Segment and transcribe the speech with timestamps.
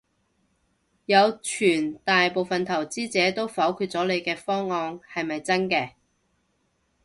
[1.05, 5.91] 有傳大部份投資者都否決咗你嘅方案，係咪真嘅？